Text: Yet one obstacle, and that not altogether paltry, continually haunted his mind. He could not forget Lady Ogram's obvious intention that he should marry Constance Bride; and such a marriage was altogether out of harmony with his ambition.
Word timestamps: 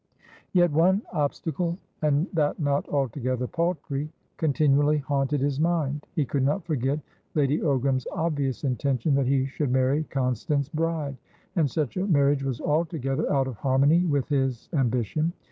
Yet 0.51 0.71
one 0.71 1.03
obstacle, 1.13 1.77
and 2.01 2.25
that 2.33 2.59
not 2.59 2.89
altogether 2.89 3.45
paltry, 3.45 4.09
continually 4.37 4.97
haunted 4.97 5.41
his 5.41 5.59
mind. 5.59 6.07
He 6.15 6.25
could 6.25 6.41
not 6.41 6.65
forget 6.65 6.99
Lady 7.35 7.59
Ogram's 7.59 8.07
obvious 8.11 8.63
intention 8.63 9.13
that 9.13 9.27
he 9.27 9.45
should 9.45 9.69
marry 9.69 10.05
Constance 10.05 10.69
Bride; 10.69 11.17
and 11.55 11.69
such 11.69 11.97
a 11.97 12.07
marriage 12.07 12.41
was 12.43 12.59
altogether 12.59 13.31
out 13.31 13.45
of 13.47 13.57
harmony 13.57 14.03
with 14.03 14.27
his 14.27 14.69
ambition. 14.73 15.33